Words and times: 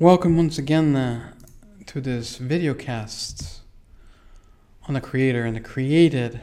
Welcome 0.00 0.36
once 0.36 0.58
again 0.58 0.94
uh, 0.94 1.32
to 1.86 2.00
this 2.00 2.36
video 2.36 2.72
cast 2.72 3.62
on 4.86 4.94
the 4.94 5.00
Creator 5.00 5.44
and 5.44 5.56
the 5.56 5.60
created. 5.60 6.40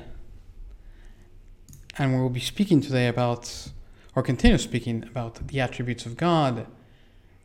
And 1.97 2.13
we'll 2.13 2.27
be 2.27 2.41
speaking 2.41 2.81
today 2.81 3.07
about, 3.07 3.69
or 4.13 4.23
continue 4.23 4.57
speaking 4.57 5.03
about, 5.03 5.47
the 5.47 5.61
attributes 5.61 6.05
of 6.05 6.17
God, 6.17 6.67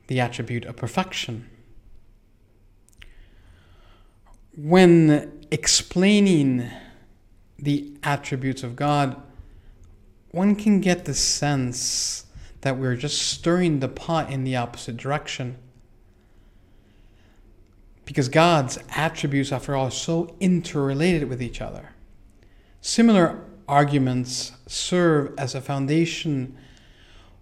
the 0.09 0.19
attribute 0.19 0.65
of 0.65 0.75
perfection. 0.75 1.49
When 4.57 5.47
explaining 5.53 6.73
the 7.57 7.93
attributes 8.03 8.65
of 8.65 8.75
God, 8.75 9.15
one 10.33 10.57
can 10.57 10.81
get 10.81 11.05
the 11.05 11.15
sense 11.15 12.27
that 12.63 12.79
we're 12.79 12.97
just 12.97 13.23
stirring 13.23 13.79
the 13.79 13.89
pot 13.89 14.29
in 14.29 14.43
the 14.43 14.57
opposite 14.57 14.97
direction 14.97 15.57
because 18.11 18.29
God's 18.29 18.77
attributes, 18.97 19.53
after 19.53 19.77
all, 19.77 19.87
are 19.87 19.91
so 19.93 20.35
interrelated 20.41 21.29
with 21.29 21.41
each 21.41 21.61
other. 21.61 21.91
Similar 22.81 23.45
arguments 23.69 24.51
serve 24.67 25.33
as 25.39 25.55
a 25.55 25.61
foundation 25.61 26.57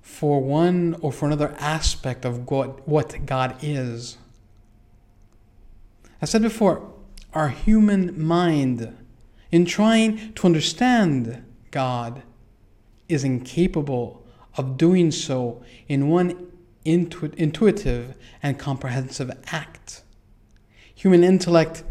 for 0.03 0.43
one 0.43 0.95
or 1.01 1.11
for 1.11 1.25
another 1.25 1.57
aspect 1.59 2.27
of 2.27 2.45
God, 2.45 2.83
what 2.85 3.25
God 3.25 3.57
is. 3.63 4.19
I 6.21 6.27
said 6.27 6.43
before, 6.43 6.93
our 7.33 7.49
human 7.49 8.23
mind, 8.23 8.95
in 9.51 9.65
trying 9.65 10.35
to 10.35 10.47
understand 10.47 11.47
God, 11.71 12.23
is 13.09 13.25
incapable 13.25 14.23
of 14.59 14.77
doing 14.77 15.13
so 15.13 15.63
in 15.89 16.11
one 16.11 16.53
intu- 16.85 17.33
intuitive 17.39 18.19
and 18.43 18.59
comprehensive 18.59 19.31
act. 19.47 20.03
Human 20.99 21.23
intellect, 21.23 21.85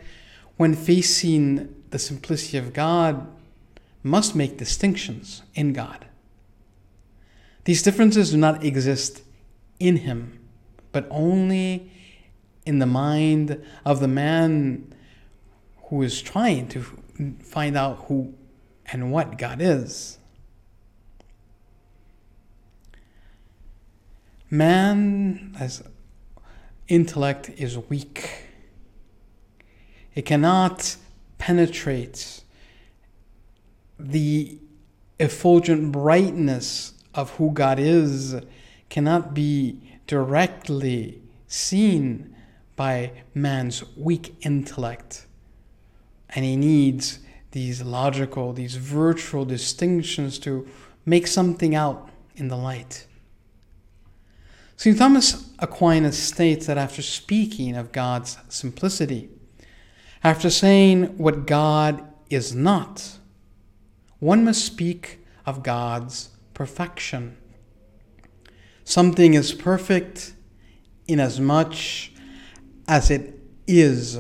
when 0.57 0.73
facing 0.73 1.73
the 1.91 1.97
simplicity 1.97 2.57
of 2.57 2.73
God, 2.73 3.25
must 4.03 4.35
make 4.35 4.57
distinctions 4.57 5.43
in 5.55 5.71
God. 5.71 6.07
These 7.63 7.83
differences 7.83 8.31
do 8.31 8.37
not 8.37 8.65
exist 8.65 9.21
in 9.79 9.95
Him, 9.95 10.37
but 10.91 11.07
only 11.09 11.89
in 12.65 12.79
the 12.79 12.85
mind 12.85 13.63
of 13.85 14.01
the 14.01 14.09
man 14.09 14.93
who 15.83 16.01
is 16.01 16.21
trying 16.21 16.67
to 16.67 16.83
find 17.41 17.77
out 17.77 18.07
who 18.09 18.33
and 18.91 19.09
what 19.09 19.37
God 19.37 19.61
is. 19.61 20.17
Man, 24.49 25.55
as 25.57 25.81
intellect, 26.89 27.51
is 27.55 27.77
weak 27.77 28.46
it 30.17 30.25
cannot 30.25 30.95
penetrate 31.37 32.41
the 33.99 34.57
effulgent 35.19 35.91
brightness 35.91 36.93
of 37.13 37.29
who 37.35 37.51
God 37.51 37.77
is, 37.77 38.35
cannot 38.89 39.35
be 39.35 39.79
directly 40.07 41.21
seen 41.45 42.35
by 42.75 43.11
man's 43.35 43.83
weak 43.95 44.33
intellect. 44.41 45.27
And 46.29 46.43
he 46.43 46.55
needs 46.55 47.19
these 47.51 47.83
logical, 47.83 48.53
these 48.53 48.75
virtual 48.75 49.45
distinctions 49.45 50.39
to 50.39 50.67
make 51.05 51.27
something 51.27 51.75
out 51.75 52.09
in 52.35 52.47
the 52.47 52.57
light. 52.57 53.05
St. 54.77 54.97
Thomas 54.97 55.51
Aquinas 55.59 56.17
states 56.17 56.65
that 56.65 56.79
after 56.79 57.03
speaking 57.03 57.75
of 57.75 57.91
God's 57.91 58.39
simplicity, 58.49 59.29
after 60.23 60.49
saying 60.49 61.17
what 61.17 61.45
God 61.45 62.03
is 62.29 62.53
not, 62.55 63.17
one 64.19 64.43
must 64.43 64.65
speak 64.65 65.19
of 65.45 65.63
God's 65.63 66.29
perfection. 66.53 67.37
Something 68.83 69.33
is 69.33 69.53
perfect 69.53 70.33
inasmuch 71.07 71.75
as 72.87 73.11
it 73.11 73.39
is, 73.67 74.17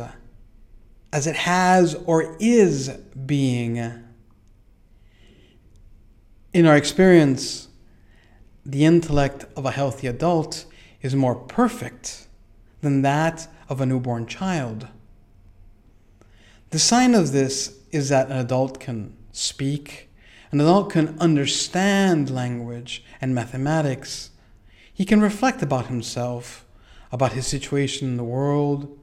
as 1.11 1.25
it 1.25 1.35
has 1.35 1.95
or 2.05 2.35
is 2.39 2.89
being. 3.25 3.77
In 6.53 6.65
our 6.65 6.75
experience, 6.75 7.69
the 8.65 8.85
intellect 8.85 9.45
of 9.55 9.65
a 9.65 9.71
healthy 9.71 10.07
adult 10.07 10.65
is 11.01 11.15
more 11.15 11.35
perfect 11.35 12.27
than 12.81 13.01
that 13.01 13.47
of 13.69 13.79
a 13.81 13.85
newborn 13.85 14.25
child. 14.27 14.87
The 16.69 16.79
sign 16.79 17.15
of 17.15 17.31
this 17.31 17.77
is 17.91 18.09
that 18.09 18.29
an 18.29 18.37
adult 18.37 18.79
can 18.79 19.15
speak, 19.31 20.09
an 20.51 20.59
adult 20.59 20.91
can 20.91 21.17
understand 21.19 22.29
language 22.29 23.05
and 23.21 23.33
mathematics. 23.33 24.31
He 24.93 25.05
can 25.05 25.21
reflect 25.21 25.61
about 25.61 25.87
himself, 25.87 26.65
about 27.11 27.33
his 27.33 27.47
situation 27.47 28.09
in 28.09 28.17
the 28.17 28.23
world. 28.23 28.99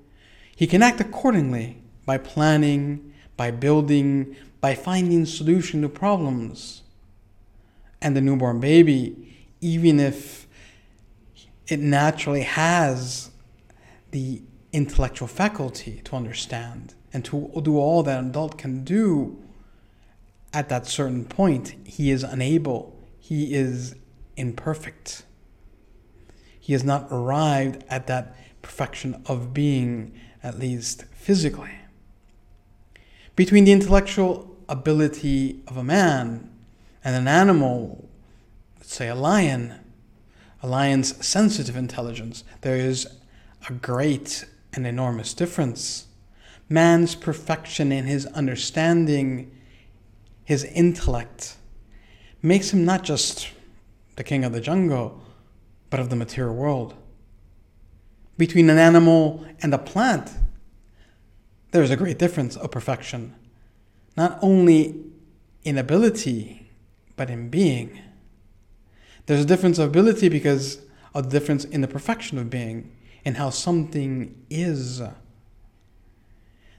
He 0.54 0.66
can 0.66 0.82
act 0.82 1.00
accordingly 1.00 1.82
by 2.04 2.18
planning, 2.18 3.14
by 3.36 3.50
building, 3.50 4.36
by 4.60 4.74
finding 4.74 5.24
solution 5.24 5.80
to 5.82 5.88
problems. 5.88 6.82
And 8.02 8.14
the 8.14 8.20
newborn 8.20 8.60
baby, 8.60 9.36
even 9.62 9.98
if 10.00 10.46
it 11.68 11.80
naturally 11.80 12.42
has 12.42 13.30
the 14.10 14.42
intellectual 14.72 15.28
faculty 15.28 16.02
to 16.04 16.16
understand, 16.16 16.92
and 17.14 17.24
to 17.26 17.50
do 17.62 17.78
all 17.78 18.02
that 18.02 18.18
an 18.18 18.30
adult 18.30 18.58
can 18.58 18.82
do 18.84 19.40
at 20.52 20.68
that 20.68 20.86
certain 20.86 21.24
point, 21.24 21.74
he 21.84 22.10
is 22.10 22.22
unable. 22.22 22.96
He 23.18 23.54
is 23.54 23.94
imperfect. 24.36 25.24
He 26.58 26.72
has 26.72 26.84
not 26.84 27.08
arrived 27.10 27.84
at 27.88 28.08
that 28.08 28.36
perfection 28.62 29.22
of 29.26 29.54
being, 29.54 30.12
at 30.42 30.58
least 30.58 31.04
physically. 31.12 31.72
Between 33.36 33.64
the 33.64 33.72
intellectual 33.72 34.56
ability 34.68 35.60
of 35.66 35.76
a 35.76 35.84
man 35.84 36.50
and 37.04 37.14
an 37.16 37.28
animal, 37.28 38.08
let's 38.76 38.94
say 38.94 39.08
a 39.08 39.14
lion, 39.14 39.74
a 40.62 40.66
lion's 40.66 41.24
sensitive 41.24 41.76
intelligence, 41.76 42.44
there 42.62 42.76
is 42.76 43.08
a 43.68 43.72
great 43.72 44.44
and 44.72 44.86
enormous 44.86 45.34
difference 45.34 46.06
man's 46.68 47.14
perfection 47.14 47.92
in 47.92 48.06
his 48.06 48.26
understanding, 48.26 49.50
his 50.44 50.64
intellect, 50.64 51.56
makes 52.42 52.72
him 52.72 52.84
not 52.84 53.02
just 53.02 53.50
the 54.16 54.24
king 54.24 54.44
of 54.44 54.52
the 54.52 54.60
jungle, 54.60 55.20
but 55.90 56.00
of 56.00 56.10
the 56.10 56.16
material 56.16 56.54
world. 56.54 56.94
Between 58.36 58.68
an 58.70 58.78
animal 58.78 59.46
and 59.62 59.72
a 59.72 59.78
plant, 59.78 60.30
there 61.70 61.82
is 61.82 61.90
a 61.90 61.96
great 61.96 62.18
difference 62.18 62.56
of 62.56 62.70
perfection, 62.70 63.34
not 64.16 64.38
only 64.42 65.04
in 65.64 65.78
ability, 65.78 66.70
but 67.16 67.30
in 67.30 67.48
being. 67.48 68.00
There's 69.26 69.40
a 69.40 69.46
difference 69.46 69.78
of 69.78 69.88
ability 69.88 70.28
because 70.28 70.82
of 71.14 71.24
the 71.24 71.30
difference 71.30 71.64
in 71.64 71.80
the 71.80 71.88
perfection 71.88 72.38
of 72.38 72.50
being, 72.50 72.94
in 73.24 73.36
how 73.36 73.50
something 73.50 74.44
is 74.50 75.00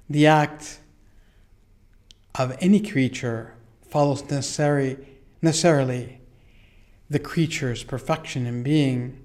the 0.09 0.27
act 0.27 0.79
of 2.35 2.55
any 2.59 2.79
creature 2.79 3.55
follows 3.87 4.23
necessary, 4.29 4.97
necessarily 5.41 6.21
the 7.09 7.19
creature's 7.19 7.83
perfection 7.83 8.45
in 8.45 8.63
being. 8.63 9.21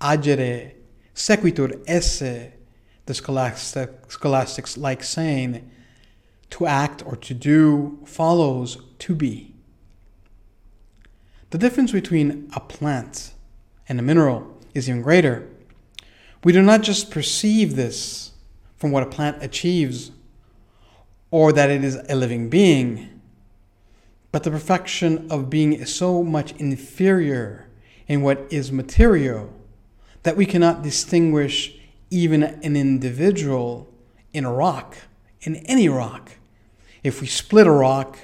Agere 0.00 0.72
sequitur 1.14 1.80
esse, 1.86 2.52
the 3.06 3.14
scholastic, 3.14 4.10
scholastics 4.10 4.76
like 4.76 5.02
saying, 5.02 5.70
to 6.50 6.66
act 6.66 7.02
or 7.06 7.16
to 7.16 7.34
do 7.34 7.98
follows 8.04 8.78
to 8.98 9.14
be. 9.14 9.54
The 11.50 11.58
difference 11.58 11.92
between 11.92 12.50
a 12.54 12.60
plant 12.60 13.32
and 13.88 13.98
a 13.98 14.02
mineral 14.02 14.58
is 14.74 14.88
even 14.88 15.02
greater. 15.02 15.48
We 16.42 16.52
do 16.52 16.62
not 16.62 16.82
just 16.82 17.10
perceive 17.10 17.76
this 17.76 18.32
from 18.84 18.90
what 18.90 19.02
a 19.02 19.06
plant 19.06 19.42
achieves 19.42 20.10
or 21.30 21.54
that 21.54 21.70
it 21.70 21.82
is 21.82 21.98
a 22.06 22.14
living 22.14 22.50
being. 22.50 23.18
But 24.30 24.42
the 24.42 24.50
perfection 24.50 25.26
of 25.30 25.48
being 25.48 25.72
is 25.72 25.94
so 25.94 26.22
much 26.22 26.52
inferior 26.58 27.66
in 28.06 28.20
what 28.20 28.46
is 28.50 28.70
material 28.70 29.50
that 30.22 30.36
we 30.36 30.44
cannot 30.44 30.82
distinguish 30.82 31.78
even 32.10 32.42
an 32.42 32.76
individual 32.76 33.90
in 34.34 34.44
a 34.44 34.52
rock, 34.52 34.98
in 35.40 35.56
any 35.64 35.88
rock. 35.88 36.32
If 37.02 37.22
we 37.22 37.26
split 37.26 37.66
a 37.66 37.72
rock, 37.72 38.18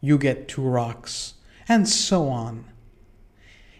you 0.00 0.16
get 0.16 0.48
two 0.48 0.62
rocks, 0.62 1.34
and 1.68 1.86
so 1.86 2.30
on. 2.30 2.64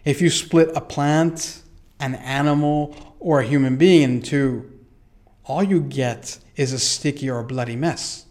If 0.05 0.21
you 0.21 0.29
split 0.29 0.69
a 0.75 0.81
plant, 0.81 1.63
an 1.99 2.13
animal, 2.13 3.15
or 3.19 3.39
a 3.39 3.43
human 3.43 3.77
being 3.77 4.03
into, 4.03 4.72
all 5.45 5.63
you 5.63 5.81
get 5.81 6.39
is 6.55 6.71
a 6.71 6.79
sticky 6.79 7.29
or 7.29 7.43
bloody 7.43 7.75
mess. 7.75 8.25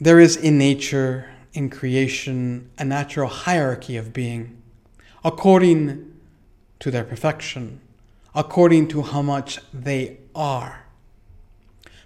There 0.00 0.18
is 0.18 0.36
in 0.36 0.58
nature, 0.58 1.30
in 1.52 1.70
creation, 1.70 2.70
a 2.78 2.84
natural 2.84 3.28
hierarchy 3.28 3.96
of 3.96 4.12
being, 4.12 4.60
according 5.24 6.12
to 6.80 6.90
their 6.90 7.04
perfection, 7.04 7.80
according 8.34 8.88
to 8.88 9.02
how 9.02 9.22
much 9.22 9.60
they 9.72 10.18
are. 10.34 10.84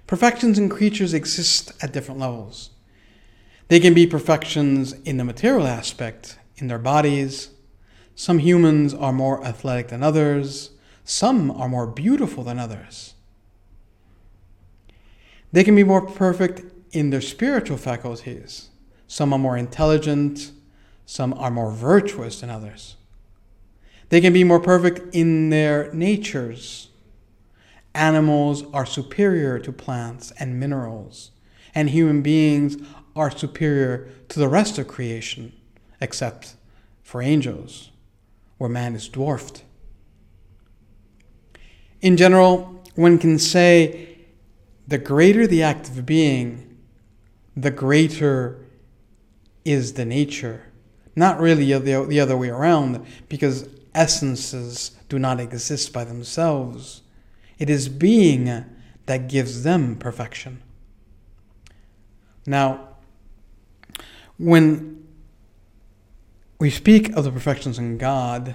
Perfections 0.07 0.59
in 0.59 0.69
creatures 0.69 1.15
exist 1.15 1.73
at 1.83 1.93
different 1.93 2.21
levels. 2.21 2.71
They 3.69 3.81
can 3.81 3.95
be 3.95 4.07
perfections 4.07 4.93
in 5.05 5.17
the 5.17 5.25
material 5.25 5.67
aspect, 5.67 6.39
in 6.57 6.69
their 6.69 6.79
bodies. 6.79 7.51
Some 8.15 8.39
humans 8.39 8.95
are 8.95 9.13
more 9.13 9.45
athletic 9.45 9.89
than 9.89 10.03
others. 10.03 10.71
Some 11.09 11.51
are 11.51 11.71
more 11.71 11.87
beautiful 11.87 12.45
than 12.45 12.59
others. 12.59 13.15
They 15.51 15.65
can 15.65 15.75
be 15.75 15.83
more 15.83 16.07
perfect 16.07 16.71
in 16.93 17.09
their 17.09 17.23
spiritual 17.23 17.79
faculties. 17.79 18.69
Some 19.07 19.33
are 19.33 19.39
more 19.39 19.57
intelligent, 19.57 20.53
some 21.07 21.33
are 21.33 21.51
more 21.51 21.73
virtuous 21.73 22.43
than 22.43 22.51
others. 22.51 22.97
They 24.11 24.21
can 24.21 24.35
be 24.35 24.45
more 24.45 24.61
perfect 24.61 25.15
in 25.15 25.49
their 25.49 25.91
natures. 25.95 26.91
Animals 27.95 28.65
are 28.75 28.85
superior 28.85 29.59
to 29.61 29.73
plants 29.73 30.31
and 30.39 30.61
minerals, 30.61 31.31
and 31.75 31.89
human 31.89 32.21
beings 32.21 32.77
are 33.17 33.31
superior 33.31 34.11
to 34.29 34.39
the 34.39 34.49
rest 34.49 34.77
of 34.77 34.89
creation, 34.89 35.55
except 36.03 36.57
for 37.03 37.23
angels, 37.23 37.93
where 38.59 38.69
man 38.69 38.95
is 38.95 39.09
dwarfed. 39.09 39.63
In 42.01 42.17
general, 42.17 42.83
one 42.95 43.19
can 43.19 43.39
say 43.39 44.19
the 44.87 44.99
greater 44.99 45.47
the 45.47 45.63
act 45.63 45.89
of 45.89 46.07
being, 46.07 46.79
the 47.57 47.71
greater 47.71 48.65
is 49.65 49.95
the 49.95 50.05
nature. 50.05 50.65
Not 51.17 51.41
really 51.41 51.73
the, 51.73 52.05
the 52.05 52.21
other 52.21 52.37
way 52.37 52.49
around, 52.49 53.05
because 53.29 53.69
essences 53.95 54.93
do 55.09 55.19
not 55.19 55.41
exist 55.41 55.93
by 55.93 56.05
themselves. 56.05 57.03
It 57.59 57.69
is 57.69 57.89
being 57.89 58.65
that 59.07 59.29
gives 59.29 59.65
them 59.65 59.97
perfection. 59.97 60.63
Now, 62.47 62.89
when 64.39 65.07
we 66.61 66.71
speak 66.71 67.15
of 67.17 67.25
the 67.25 67.33
perfections 67.33 67.79
in 67.79 67.99
God, 67.99 68.55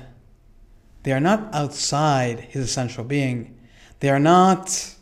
they 1.04 1.12
are 1.12 1.20
not 1.20 1.54
outside 1.54 2.40
his 2.40 2.66
essential 2.66 3.04
being. 3.04 3.58
They 4.00 4.10
are 4.10 4.20
not 4.20 4.96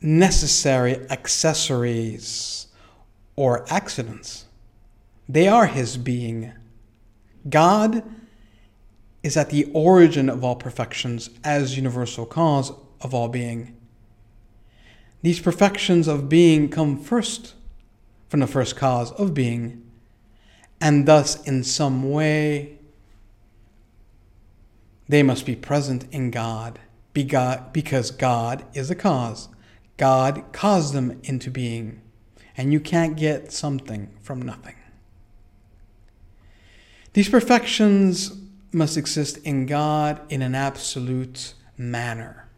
necessary 0.00 0.96
accessories 1.10 2.66
or 3.36 3.64
accidents. 3.72 4.46
They 5.28 5.48
are 5.48 5.66
his 5.66 5.96
being. 5.96 6.52
God 7.48 8.02
is 9.22 9.36
at 9.36 9.50
the 9.50 9.70
origin 9.72 10.28
of 10.28 10.44
all 10.44 10.56
perfections 10.56 11.30
as 11.42 11.76
universal 11.76 12.26
cause 12.26 12.72
of 13.00 13.14
all 13.14 13.28
being. 13.28 13.74
These 15.22 15.40
perfections 15.40 16.06
of 16.06 16.28
being 16.28 16.68
come 16.68 16.98
first 16.98 17.54
from 18.28 18.40
the 18.40 18.46
first 18.46 18.76
cause 18.76 19.10
of 19.12 19.32
being, 19.32 19.82
and 20.80 21.06
thus, 21.06 21.42
in 21.44 21.64
some 21.64 22.10
way, 22.10 22.73
they 25.08 25.22
must 25.22 25.46
be 25.46 25.56
present 25.56 26.06
in 26.12 26.30
God 26.30 26.78
because 27.12 28.10
God 28.10 28.64
is 28.74 28.90
a 28.90 28.94
cause. 28.94 29.48
God 29.96 30.44
caused 30.52 30.92
them 30.92 31.20
into 31.22 31.50
being, 31.50 32.00
and 32.56 32.72
you 32.72 32.80
can't 32.80 33.16
get 33.16 33.52
something 33.52 34.10
from 34.20 34.42
nothing. 34.42 34.74
These 37.12 37.28
perfections 37.28 38.36
must 38.72 38.96
exist 38.96 39.36
in 39.38 39.66
God 39.66 40.20
in 40.28 40.42
an 40.42 40.56
absolute 40.56 41.54
manner, 41.76 42.48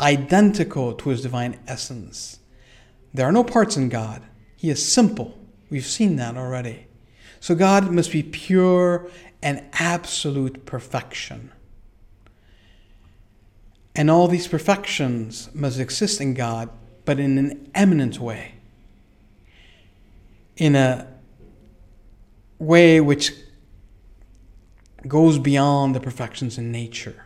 identical 0.00 0.94
to 0.94 1.10
his 1.10 1.22
divine 1.22 1.60
essence. 1.68 2.40
There 3.12 3.28
are 3.28 3.32
no 3.32 3.44
parts 3.44 3.76
in 3.76 3.88
God. 3.88 4.22
He 4.56 4.70
is 4.70 4.84
simple. 4.84 5.38
We've 5.70 5.86
seen 5.86 6.16
that 6.16 6.36
already. 6.36 6.88
So 7.38 7.54
God 7.54 7.92
must 7.92 8.10
be 8.10 8.24
pure 8.24 9.08
and 9.42 9.62
absolute 9.74 10.66
perfection. 10.66 11.52
And 13.94 14.10
all 14.10 14.26
these 14.26 14.48
perfections 14.48 15.48
must 15.54 15.78
exist 15.78 16.20
in 16.20 16.34
God, 16.34 16.68
but 17.04 17.20
in 17.20 17.38
an 17.38 17.70
eminent 17.74 18.18
way. 18.18 18.54
In 20.56 20.74
a 20.74 21.06
way 22.58 23.00
which 23.00 23.32
goes 25.06 25.38
beyond 25.38 25.94
the 25.94 26.00
perfections 26.00 26.58
in 26.58 26.72
nature. 26.72 27.24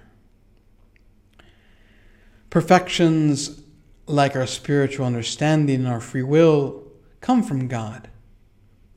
Perfections 2.51 3.63
like 4.07 4.35
our 4.35 4.47
spiritual 4.47 5.07
understanding 5.07 5.81
and 5.81 5.89
our 5.89 6.01
free 6.01 6.23
will 6.23 6.83
come 7.21 7.43
from 7.43 7.69
God. 7.69 8.09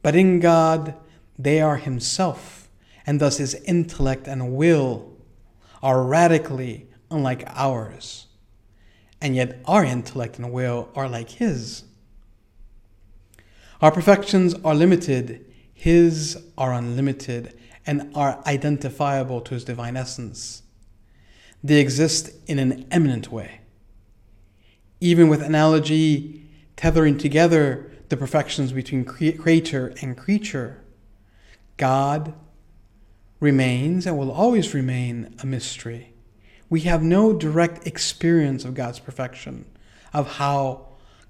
But 0.01 0.15
in 0.15 0.39
God, 0.39 0.95
they 1.37 1.61
are 1.61 1.77
Himself, 1.77 2.69
and 3.05 3.19
thus 3.19 3.37
His 3.37 3.55
intellect 3.65 4.27
and 4.27 4.55
will 4.55 5.11
are 5.83 6.03
radically 6.03 6.87
unlike 7.11 7.43
ours. 7.47 8.27
And 9.21 9.35
yet, 9.35 9.59
our 9.65 9.83
intellect 9.83 10.37
and 10.37 10.51
will 10.51 10.89
are 10.95 11.07
like 11.07 11.29
His. 11.29 11.83
Our 13.81 13.91
perfections 13.91 14.55
are 14.63 14.73
limited, 14.73 15.45
His 15.73 16.41
are 16.57 16.73
unlimited, 16.73 17.57
and 17.85 18.11
are 18.15 18.41
identifiable 18.45 19.41
to 19.41 19.53
his 19.53 19.63
divine 19.63 19.97
essence. 19.97 20.63
They 21.63 21.79
exist 21.79 22.29
in 22.47 22.59
an 22.59 22.85
eminent 22.91 23.31
way. 23.31 23.61
Even 24.99 25.29
with 25.29 25.41
analogy 25.41 26.49
tethering 26.75 27.17
together 27.17 27.91
the 28.09 28.17
perfections 28.17 28.71
between 28.71 29.05
creator 29.05 29.93
and 30.01 30.17
creature, 30.17 30.83
God 31.77 32.33
remains 33.39 34.05
and 34.05 34.17
will 34.17 34.31
always 34.31 34.73
remain 34.73 35.35
a 35.41 35.45
mystery. 35.45 36.10
We 36.71 36.81
have 36.81 37.03
no 37.03 37.33
direct 37.33 37.85
experience 37.85 38.65
of 38.65 38.73
God's 38.73 38.97
perfection, 38.97 39.65
of 40.11 40.37
how 40.37 40.87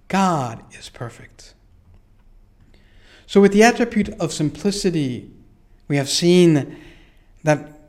God 0.07 0.63
is 0.71 0.87
perfect. 0.87 1.53
So, 3.27 3.41
with 3.41 3.51
the 3.51 3.63
attribute 3.63 4.09
of 4.19 4.31
simplicity 4.31 5.29
we 5.91 5.97
have 5.97 6.07
seen 6.07 6.77
that 7.43 7.81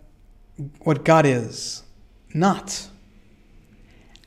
what 0.80 1.04
God 1.04 1.24
is 1.24 1.84
not. 2.34 2.88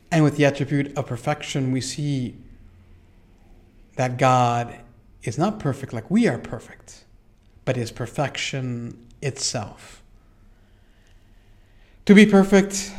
And 0.10 0.24
with 0.24 0.38
the 0.38 0.46
attribute 0.46 0.98
of 0.98 1.08
perfection, 1.08 1.74
we 1.74 1.82
see 1.82 2.38
that 3.98 4.18
God 4.18 4.80
is 5.24 5.38
not 5.38 5.60
perfect 5.60 5.92
like 5.92 6.10
we 6.10 6.26
are 6.26 6.38
perfect, 6.38 7.04
but 7.66 7.76
is 7.76 7.92
perfection 7.92 8.98
itself. 9.22 10.02
To 12.06 12.16
be 12.16 12.26
perfect 12.26 12.94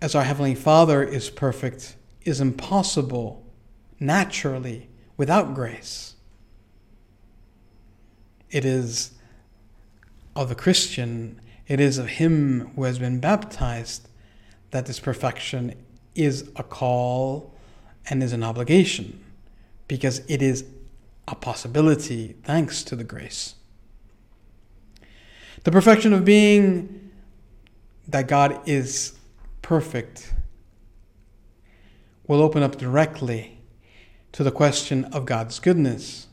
as 0.00 0.14
our 0.14 0.22
Heavenly 0.22 0.54
Father 0.54 1.02
is 1.02 1.30
perfect 1.30 1.96
is 2.22 2.40
impossible 2.40 3.44
naturally 3.98 4.88
without 5.16 5.54
grace. 5.54 6.14
It 8.50 8.64
is 8.64 9.12
of 10.36 10.48
the 10.48 10.54
Christian, 10.54 11.40
it 11.66 11.80
is 11.80 11.98
of 11.98 12.06
him 12.06 12.70
who 12.76 12.84
has 12.84 12.98
been 12.98 13.18
baptized 13.18 14.08
that 14.70 14.86
this 14.86 15.00
perfection 15.00 15.74
is 16.14 16.48
a 16.56 16.62
call 16.62 17.52
and 18.08 18.22
is 18.22 18.32
an 18.32 18.42
obligation 18.42 19.22
because 19.88 20.20
it 20.28 20.42
is 20.42 20.64
a 21.26 21.34
possibility 21.34 22.36
thanks 22.44 22.82
to 22.84 22.96
the 22.96 23.04
grace. 23.04 23.54
The 25.64 25.72
perfection 25.72 26.12
of 26.12 26.24
being 26.24 27.10
that 28.06 28.28
God 28.28 28.60
is 28.66 29.17
perfect 29.68 30.32
will 32.26 32.40
open 32.40 32.62
up 32.62 32.78
directly 32.78 33.60
to 34.32 34.42
the 34.42 34.50
question 34.50 35.04
of 35.12 35.26
God's 35.26 35.60
goodness. 35.60 36.26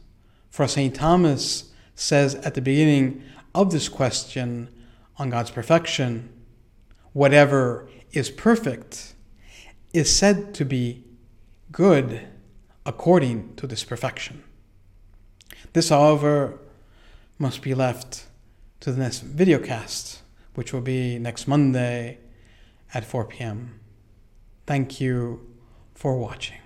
For 0.49 0.69
St. 0.69 0.95
Thomas 0.95 1.69
says 1.95 2.35
at 2.35 2.53
the 2.53 2.61
beginning 2.61 3.21
of 3.53 3.73
this 3.73 3.89
question 3.89 4.69
on 5.17 5.31
God's 5.31 5.51
perfection, 5.51 6.29
whatever 7.11 7.89
is 8.13 8.29
perfect 8.29 9.15
is 9.91 10.15
said 10.15 10.53
to 10.53 10.63
be 10.63 11.03
good 11.73 12.21
according 12.85 13.53
to 13.57 13.67
this 13.67 13.83
perfection. 13.83 14.45
This, 15.73 15.89
however, 15.89 16.57
must 17.37 17.61
be 17.61 17.73
left 17.73 18.27
to 18.79 18.93
the 18.93 19.01
next 19.01 19.25
videocast, 19.35 20.19
which 20.53 20.71
will 20.71 20.79
be 20.79 21.19
next 21.19 21.49
Monday 21.49 22.19
at 22.95 23.03
4 23.05 23.25
p.m. 23.25 23.79
Thank 24.65 24.99
you 24.99 25.45
for 25.93 26.17
watching. 26.17 26.64